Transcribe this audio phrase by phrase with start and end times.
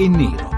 [0.00, 0.48] e nero.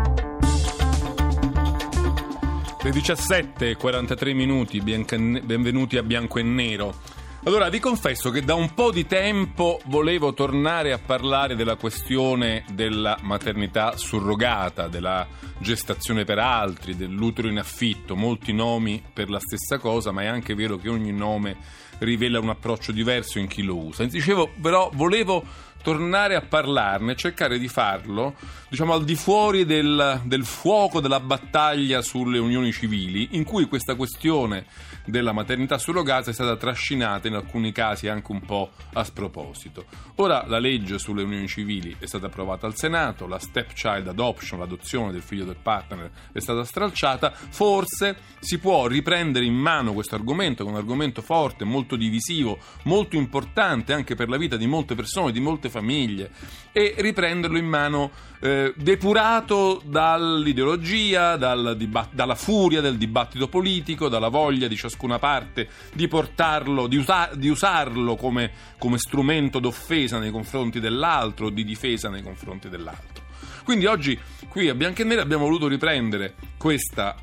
[2.81, 6.95] Le 17.43 minuti, benvenuti a Bianco e Nero.
[7.45, 12.65] Allora, vi confesso che da un po' di tempo volevo tornare a parlare della questione
[12.73, 15.27] della maternità surrogata, della
[15.59, 20.55] gestazione per altri, dell'utero in affitto, molti nomi per la stessa cosa, ma è anche
[20.55, 21.57] vero che ogni nome
[21.99, 24.05] rivela un approccio diverso in chi lo usa.
[24.05, 25.45] Dicevo, però, volevo
[25.83, 28.35] tornare a parlarne, cercare di farlo,
[28.69, 33.95] diciamo, al di fuori del, del fuoco della battaglia sulle unioni civili, in cui questa
[33.95, 34.67] questione
[35.05, 39.85] della maternità surrogata è stata trascinata in alcuni casi anche un po' a sproposito.
[40.17, 45.13] Ora la legge sulle unioni civili è stata approvata al Senato, la stepchild adoption, l'adozione
[45.13, 50.63] del figlio del partner, è stata stralciata, forse si può riprendere in mano questo argomento,
[50.63, 54.95] che è un argomento forte, molto divisivo, molto importante anche per la vita di molte
[54.95, 56.31] persone, di molte famiglie
[56.71, 64.29] e riprenderlo in mano eh, depurato dall'ideologia, dal dibatt- dalla furia del dibattito politico, dalla
[64.29, 70.31] voglia di ciascuna parte di portarlo, di, usa- di usarlo come, come strumento d'offesa nei
[70.31, 73.25] confronti dell'altro, di difesa nei confronti dell'altro.
[73.65, 77.15] Quindi oggi qui a Bianco e Nero abbiamo voluto riprendere questa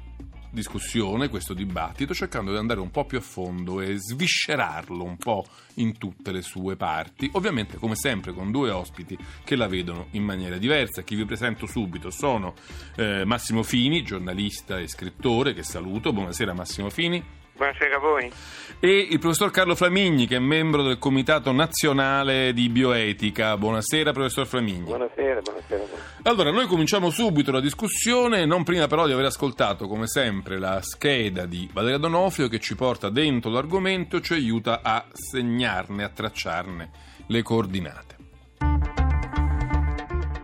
[0.52, 5.46] discussione, questo dibattito, cercando di andare un po' più a fondo e sviscerarlo un po'
[5.76, 10.24] in tutte le sue parti, ovviamente come sempre con due ospiti che la vedono in
[10.24, 11.04] maniera diversa.
[11.04, 12.54] Chi vi presento subito sono
[12.96, 16.14] eh, Massimo Fini, giornalista e scrittore, che saluto.
[16.14, 17.39] Buonasera Massimo Fini.
[17.60, 18.32] Buonasera a voi.
[18.80, 23.58] E il professor Carlo Flamigni, che è membro del Comitato Nazionale di Bioetica.
[23.58, 24.84] Buonasera, professor Flamigni.
[24.84, 25.84] Buonasera, buonasera.
[26.24, 30.80] Allora, noi cominciamo subito la discussione, non prima però di aver ascoltato, come sempre, la
[30.82, 36.10] scheda di Valeria Donofrio che ci porta dentro l'argomento e ci aiuta a segnarne, a
[36.10, 36.92] tracciarne
[37.28, 38.89] le coordinate.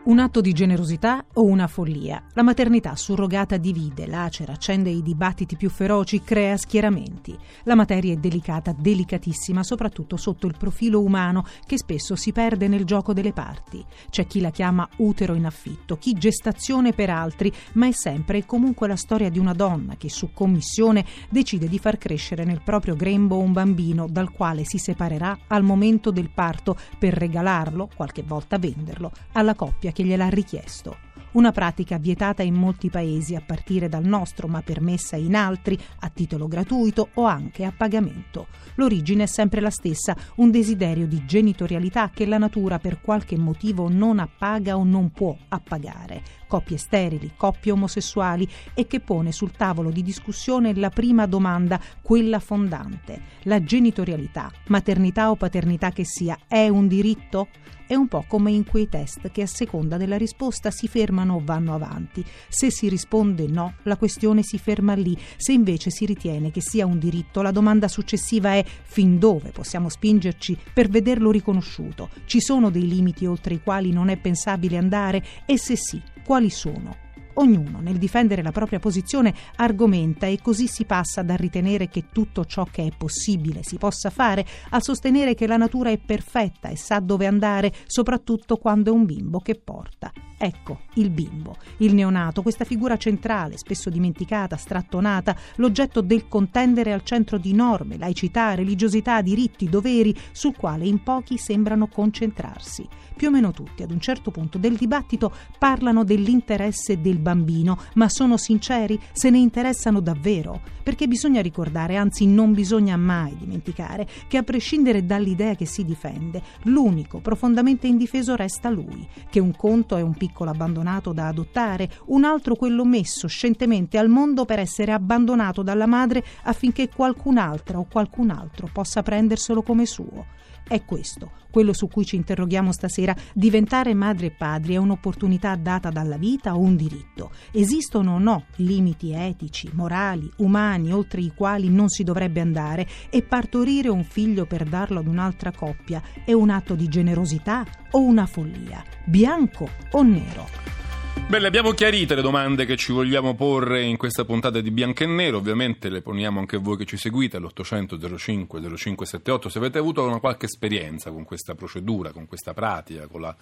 [0.05, 2.21] Un atto di generosità o una follia?
[2.33, 7.35] La maternità surrogata divide, lacera, accende i dibattiti più feroci, crea schieramenti.
[7.63, 12.85] La materia è delicata, delicatissima, soprattutto sotto il profilo umano che spesso si perde nel
[12.85, 13.83] gioco delle parti.
[14.11, 18.45] C'è chi la chiama utero in affitto, chi gestazione per altri, ma è sempre e
[18.45, 22.95] comunque la storia di una donna che su commissione decide di far crescere nel proprio
[22.95, 28.59] grembo un bambino dal quale si separerà al momento del parto per regalarlo, qualche volta
[28.59, 30.97] venderlo, alla coppia che gliel'ha richiesto.
[31.35, 36.09] Una pratica vietata in molti paesi a partire dal nostro, ma permessa in altri a
[36.09, 38.47] titolo gratuito o anche a pagamento.
[38.75, 43.89] L'origine è sempre la stessa, un desiderio di genitorialità che la natura per qualche motivo
[43.89, 46.23] non appaga o non può appagare.
[46.47, 52.39] Coppie sterili, coppie omosessuali e che pone sul tavolo di discussione la prima domanda, quella
[52.39, 53.21] fondante.
[53.43, 57.49] La genitorialità, maternità o paternità che sia, è un diritto?
[57.87, 61.41] È un po' come in quei test che a seconda della risposta si fermano o
[61.43, 62.25] vanno avanti.
[62.47, 65.15] Se si risponde no, la questione si ferma lì.
[65.37, 69.89] Se invece si ritiene che sia un diritto, la domanda successiva è fin dove possiamo
[69.89, 72.09] spingerci per vederlo riconosciuto?
[72.25, 75.23] Ci sono dei limiti oltre i quali non è pensabile andare?
[75.45, 77.04] E se sì, quali sono?
[77.35, 82.45] Ognuno, nel difendere la propria posizione, argomenta e così si passa dal ritenere che tutto
[82.45, 86.77] ciò che è possibile si possa fare a sostenere che la natura è perfetta e
[86.77, 90.11] sa dove andare, soprattutto quando è un bimbo che porta.
[90.45, 97.03] Ecco, il bimbo, il neonato, questa figura centrale, spesso dimenticata, strattonata, l'oggetto del contendere al
[97.03, 102.87] centro di norme, laicità, religiosità, diritti, doveri, sul quale in pochi sembrano concentrarsi.
[103.15, 108.07] Più o meno tutti, ad un certo punto del dibattito, parlano dell'interesse del bambino, ma
[108.07, 114.37] sono sinceri, se ne interessano davvero, perché bisogna ricordare, anzi non bisogna mai dimenticare, che
[114.37, 120.01] a prescindere dall'idea che si difende, l'unico profondamente indifeso resta lui, che un conto è
[120.01, 125.63] un piccolo abbandonato da adottare, un altro quello messo scientemente al mondo per essere abbandonato
[125.63, 130.25] dalla madre affinché qualcun'altra o qualcun altro possa prenderselo come suo.
[130.67, 133.15] È questo, quello su cui ci interroghiamo stasera.
[133.33, 137.31] Diventare madri e padri è un'opportunità data dalla vita o un diritto?
[137.51, 142.87] Esistono o no limiti etici, morali, umani, oltre i quali non si dovrebbe andare?
[143.11, 148.01] E partorire un figlio per darlo ad un'altra coppia è un atto di generosità o
[148.01, 148.83] una follia?
[149.05, 150.84] Bianco o nero?
[151.27, 155.07] Beh, abbiamo chiarite le domande che ci vogliamo porre in questa puntata di Bianco e
[155.07, 159.79] Nero, ovviamente le poniamo anche a voi che ci seguite all'800 05 0578 se avete
[159.79, 163.35] avuto una qualche esperienza con questa procedura, con questa pratica, con la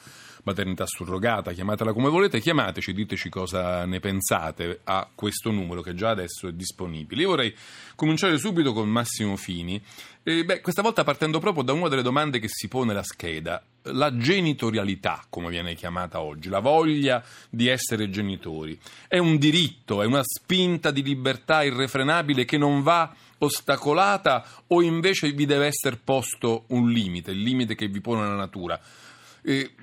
[0.44, 6.10] maternità surrogata, chiamatela come volete, chiamateci, diteci cosa ne pensate a questo numero che già
[6.10, 7.22] adesso è disponibile.
[7.22, 7.54] Io vorrei
[7.96, 9.82] cominciare subito con Massimo Fini
[10.26, 13.62] E, beh, questa volta partendo proprio da una delle domande che si pone la scheda,
[13.84, 18.80] la genitorialità, come viene chiamata oggi, la voglia di essere genitori,
[19.10, 25.34] è un diritto, è una spinta di libertà irrefrenabile che non va ostacolata o invece
[25.34, 28.80] vi deve essere posto un limite, il limite che vi pone la natura?
[29.42, 29.74] E,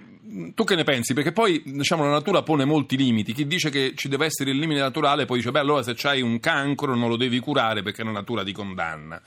[0.55, 1.13] tu che ne pensi?
[1.13, 3.35] Perché poi diciamo, la natura pone molti limiti.
[3.35, 6.23] Chi dice che ci deve essere il limite naturale poi dice: Beh, allora se c'hai
[6.23, 9.21] un cancro non lo devi curare perché la natura ti condanna.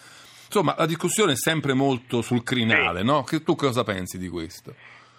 [0.55, 3.05] Insomma, la discussione è sempre molto sul crinale, sì.
[3.05, 3.23] no?
[3.23, 4.75] Che, tu cosa pensi di questo?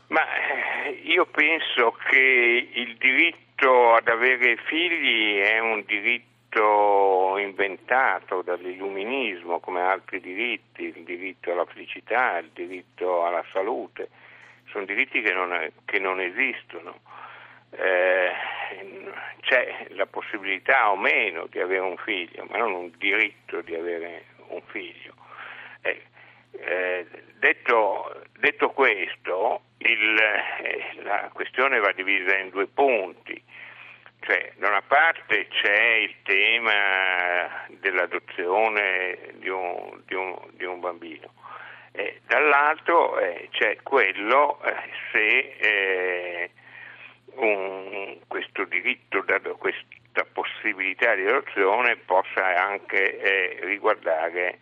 [0.06, 9.58] Ma eh, io penso che il diritto ad avere figli è un diritto inventato dall'illuminismo
[9.58, 14.10] come altri diritti, il diritto alla felicità, il diritto alla salute,
[14.70, 17.00] sono diritti che non, che non esistono.
[17.70, 18.30] Eh,
[19.40, 24.26] c'è la possibilità o meno di avere un figlio, ma non un diritto di avere
[24.46, 25.22] un figlio.
[25.84, 26.02] Eh,
[26.52, 27.06] eh,
[27.38, 33.42] detto, detto, questo, il, eh, la questione va divisa in due punti.
[34.20, 41.34] Cioè, da una parte c'è il tema dell'adozione di un, di un, di un bambino,
[42.24, 43.18] dall'altro
[43.50, 44.58] c'è quello
[45.12, 46.50] se
[47.34, 49.22] un, questo diritto,
[49.58, 54.58] questa possibilità di adozione possa anche riguardare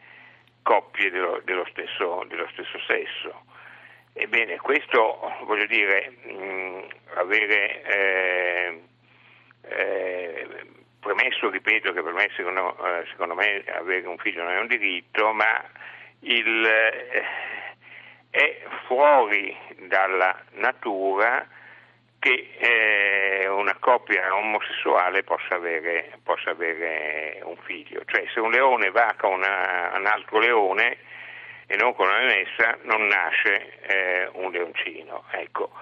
[0.63, 3.45] coppie dello, dello, stesso, dello stesso, sesso.
[4.15, 8.83] Ebbene, questo voglio dire, mh, avere eh,
[9.63, 10.49] eh,
[11.01, 14.67] premesso, ripeto che per me secondo, eh, secondo, me avere un figlio non è un
[14.67, 15.63] diritto, ma
[16.21, 17.25] il, eh,
[18.31, 19.57] è fuori
[19.87, 21.47] dalla natura
[22.23, 28.03] che eh, una coppia omosessuale possa avere, possa avere, un figlio.
[28.07, 30.99] Cioè se un leone va con una, un altro leone
[31.67, 35.25] e non con una messa non nasce eh, un leoncino.
[35.33, 35.73] Ecco.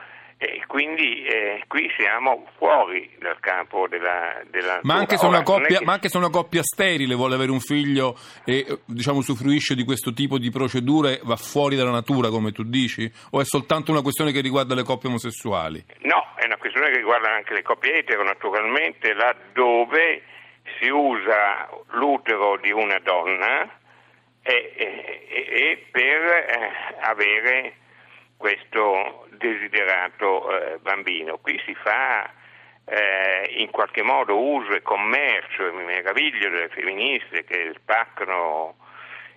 [0.42, 5.84] E quindi eh, qui siamo fuori dal campo della, della ma, anche Ora, coppia, che...
[5.84, 8.16] ma, anche se una coppia, sterile vuole avere un figlio
[8.46, 13.12] e diciamo, usufruisce di questo tipo di procedure, va fuori dalla natura, come tu dici?
[13.32, 15.84] O è soltanto una questione che riguarda le coppie omosessuali?
[16.04, 20.22] No, una questione che riguarda anche le coppie etero, naturalmente, laddove
[20.78, 23.70] si usa l'utero di una donna
[24.42, 27.74] e, e, e per eh, avere
[28.36, 31.38] questo desiderato eh, bambino.
[31.38, 32.28] Qui si fa
[32.84, 38.74] eh, in qualche modo uso e commercio, mi meraviglio delle femministe che spaccano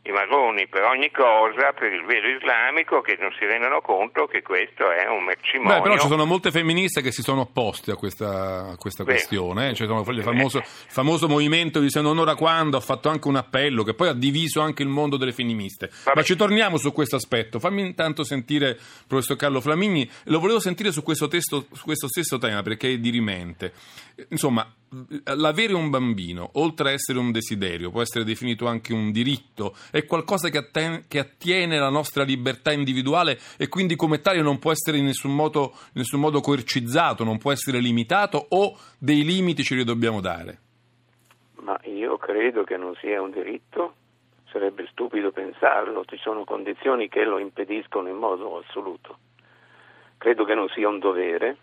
[0.06, 4.42] i marroni per ogni cosa, per il velo islamico, che non si rendono conto che
[4.42, 5.76] questo è un mercimonio.
[5.76, 9.70] Beh, però ci sono molte femministe che si sono opposte a questa, a questa questione.
[9.70, 9.74] Eh?
[9.74, 13.84] Cioè, il famoso, famoso, movimento di Se non ora quando ha fatto anche un appello
[13.84, 15.90] che poi ha diviso anche il mondo delle femministe.
[16.04, 16.18] Vabbè.
[16.18, 17.60] Ma ci torniamo su questo aspetto.
[17.60, 18.78] Fammi intanto sentire il
[19.08, 20.10] professor Carlo Flamigni.
[20.26, 23.72] Lo volevo sentire su questo, testo, su questo stesso tema perché è dirimente.
[24.30, 24.70] Insomma,
[25.36, 30.06] l'avere un bambino, oltre a essere un desiderio, può essere definito anche un diritto, è
[30.06, 34.72] qualcosa che, atten- che attiene alla nostra libertà individuale e quindi come tale non può
[34.72, 39.64] essere in nessun, modo, in nessun modo coercizzato, non può essere limitato o dei limiti
[39.64, 40.60] ce li dobbiamo dare?
[41.56, 43.94] Ma io credo che non sia un diritto,
[44.52, 49.18] sarebbe stupido pensarlo, ci sono condizioni che lo impediscono in modo assoluto.
[50.18, 51.58] Credo che non sia un dovere,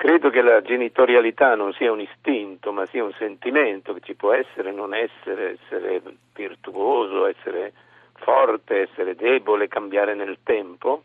[0.00, 4.32] Credo che la genitorialità non sia un istinto, ma sia un sentimento che ci può
[4.32, 6.00] essere, non essere, essere
[6.34, 7.74] virtuoso, essere
[8.14, 11.02] forte, essere debole, cambiare nel tempo.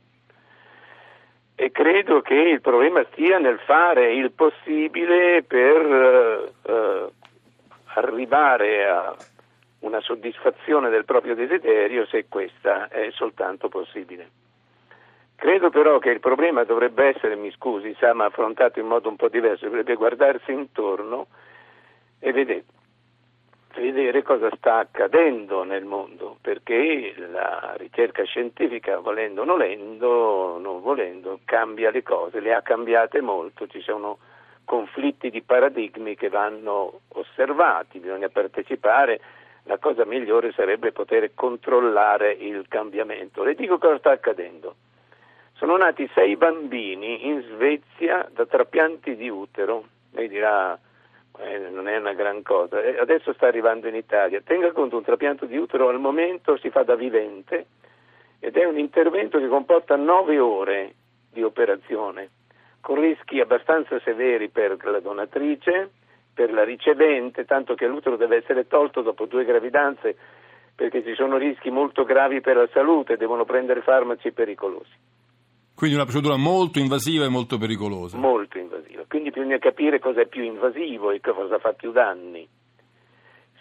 [1.56, 7.08] E credo che il problema stia nel fare il possibile per eh,
[7.96, 9.14] arrivare a
[9.80, 14.45] una soddisfazione del proprio desiderio se questa è soltanto possibile.
[15.36, 19.16] Credo però che il problema dovrebbe essere, mi scusi, Sam ha affrontato in modo un
[19.16, 21.28] po' diverso, dovrebbe guardarsi intorno
[22.20, 22.64] e vedere,
[23.76, 31.40] vedere cosa sta accadendo nel mondo, perché la ricerca scientifica, volendo o nolendo, non volendo,
[31.46, 34.18] cambia le cose, le ha cambiate molto, ci sono
[34.64, 39.20] conflitti di paradigmi che vanno osservati, bisogna partecipare,
[39.64, 43.44] la cosa migliore sarebbe poter controllare il cambiamento.
[43.44, 44.76] Le dico cosa sta accadendo.
[45.58, 49.86] Sono nati sei bambini in Svezia da trapianti di utero.
[50.12, 50.78] Lei dirà,
[51.40, 52.78] eh, non è una gran cosa.
[53.00, 54.42] Adesso sta arrivando in Italia.
[54.42, 57.68] Tenga conto, un trapianto di utero al momento si fa da vivente
[58.40, 60.94] ed è un intervento che comporta nove ore
[61.32, 62.32] di operazione,
[62.82, 65.90] con rischi abbastanza severi per la donatrice,
[66.34, 70.18] per la ricevente, tanto che l'utero deve essere tolto dopo due gravidanze
[70.76, 75.05] perché ci sono rischi molto gravi per la salute, devono prendere farmaci pericolosi.
[75.76, 78.18] Quindi una procedura molto invasiva e molto pericolosa.
[78.18, 82.48] Molto invasiva, quindi bisogna capire cosa è più invasivo e cosa fa più danni.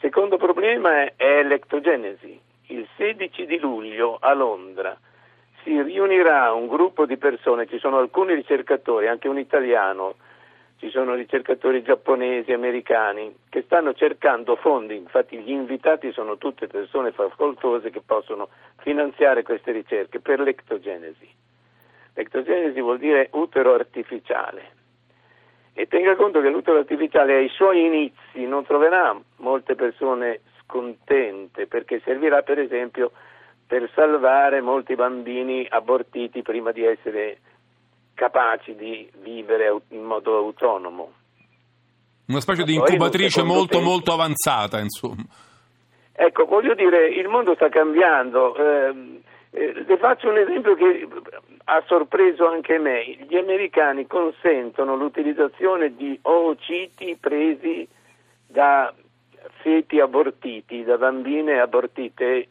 [0.00, 2.40] Secondo problema è l'ectogenesi.
[2.68, 4.97] Il 16 di luglio a Londra
[5.64, 10.14] si riunirà un gruppo di persone, ci sono alcuni ricercatori, anche un italiano,
[10.78, 17.11] ci sono ricercatori giapponesi, americani, che stanno cercando fondi, infatti gli invitati sono tutte persone
[17.11, 21.44] facoltose che possono finanziare queste ricerche per l'ectogenesi.
[22.14, 24.73] L'ectogenesi vuol dire utero artificiale.
[25.73, 32.00] E tenga conto che l'utero artificiale ai suoi inizi non troverà molte persone scontente perché
[32.04, 33.11] servirà per esempio
[33.66, 37.38] per salvare molti bambini abortiti prima di essere
[38.14, 41.12] capaci di vivere in modo autonomo.
[42.26, 43.88] Una specie Ma di incubatrice molto tempo.
[43.88, 45.25] molto avanzata, insomma.
[46.12, 48.54] Ecco, voglio dire, il mondo sta cambiando.
[48.54, 49.21] Eh,
[49.54, 51.06] eh, le faccio un esempio che
[51.64, 53.04] ha sorpreso anche me.
[53.28, 57.87] Gli americani consentono l'utilizzazione di oociti presi
[58.46, 58.92] da
[59.61, 62.49] feti abortiti, da bambine abortite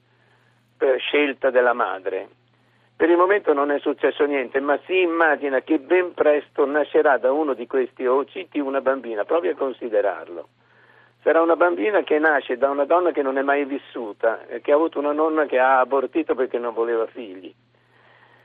[0.77, 2.29] per scelta della madre.
[2.95, 7.33] Per il momento non è successo niente, ma si immagina che ben presto nascerà da
[7.33, 10.47] uno di questi oociti una bambina, provi a considerarlo.
[11.23, 14.75] Sarà una bambina che nasce da una donna che non è mai vissuta, che ha
[14.75, 17.53] avuto una nonna che ha abortito perché non voleva figli.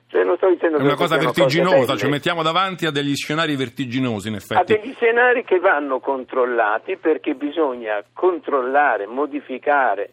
[0.06, 4.28] Cioè, non sto dicendo è una cosa vertiginosa, ci mettiamo davanti a degli scenari vertiginosi
[4.28, 4.73] in effetti.
[4.73, 10.12] A degli scenari che vanno controllati perché bisogna controllare, modificare,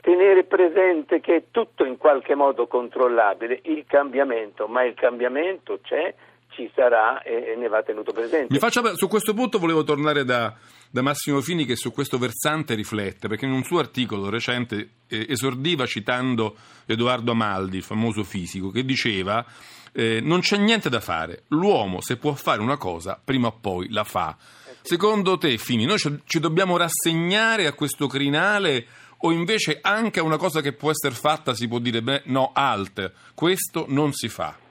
[0.00, 6.14] tenere presente che è tutto in qualche modo controllabile, il cambiamento, ma il cambiamento c'è,
[6.48, 8.52] ci sarà e, ne va tenuto presente.
[8.52, 10.54] Mi faccia, su questo punto volevo tornare da,
[10.90, 15.26] da, Massimo Fini che su questo versante riflette, perché in un suo articolo recente eh,
[15.28, 19.44] esordiva citando Edoardo Amaldi, il famoso fisico, che diceva
[19.92, 23.90] eh, non c'è niente da fare, l'uomo se può fare una cosa prima o poi
[23.90, 24.36] la fa.
[24.82, 28.86] Secondo te, Fini, noi ci dobbiamo rassegnare a questo crinale
[29.18, 32.52] o invece anche a una cosa che può essere fatta si può dire beh, no,
[32.54, 34.66] alt, questo non si fa?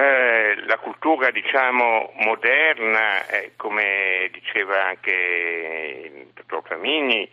[0.00, 7.30] Eh, la cultura diciamo moderna, eh, come diceva anche il dottor Flamini,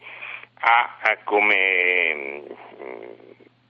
[0.59, 3.12] ha, ha come mh, mm,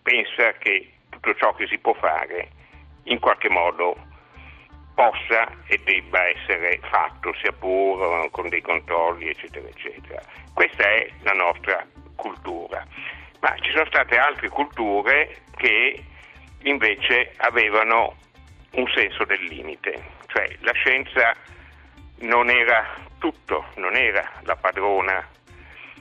[0.01, 2.49] pensa che tutto ciò che si può fare
[3.03, 3.95] in qualche modo
[4.95, 10.19] possa e debba essere fatto, sia pur con dei controlli, eccetera, eccetera.
[10.55, 11.85] Questa è la nostra
[12.15, 12.83] cultura.
[13.41, 16.03] Ma ci sono state altre culture che
[16.63, 18.15] invece avevano
[18.71, 21.33] un senso del limite, cioè la scienza
[22.19, 22.85] non era
[23.19, 25.25] tutto, non era la padrona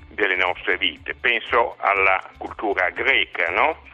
[0.08, 1.14] delle nostre vite.
[1.14, 3.85] Penso alla cultura greca, no?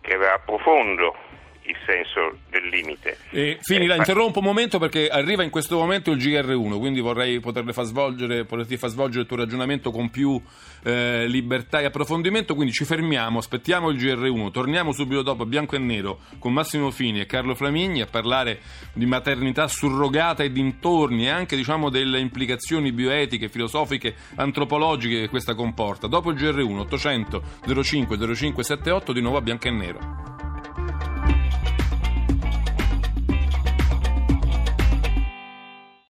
[0.00, 1.16] che aveva profondo
[1.64, 3.18] il senso del limite.
[3.30, 7.00] E, Fini, eh, la interrompo un momento perché arriva in questo momento il GR1, quindi
[7.00, 10.40] vorrei poterle far svolgere, poterti far svolgere il tuo ragionamento con più
[10.84, 15.78] eh, libertà e approfondimento, quindi ci fermiamo, aspettiamo il GR1, torniamo subito dopo bianco e
[15.78, 18.60] nero con Massimo Fini e Carlo Flamigni a parlare
[18.92, 25.54] di maternità surrogata e dintorni e anche diciamo delle implicazioni bioetiche, filosofiche, antropologiche che questa
[25.54, 26.06] comporta.
[26.06, 27.42] Dopo il GR1 800
[27.82, 30.41] 05 0578 di nuovo a bianco e nero.